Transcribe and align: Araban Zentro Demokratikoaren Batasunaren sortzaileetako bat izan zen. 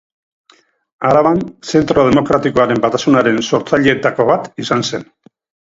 Araban 1.09 1.41
Zentro 1.75 2.07
Demokratikoaren 2.09 2.83
Batasunaren 2.89 3.39
sortzaileetako 3.51 4.29
bat 4.33 4.53
izan 4.65 4.87
zen. 4.91 5.11